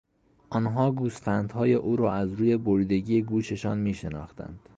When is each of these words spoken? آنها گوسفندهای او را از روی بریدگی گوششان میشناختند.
آنها 0.49 0.91
گوسفندهای 0.91 1.73
او 1.73 1.95
را 1.95 2.13
از 2.13 2.33
روی 2.33 2.57
بریدگی 2.57 3.21
گوششان 3.21 3.77
میشناختند. 3.77 4.59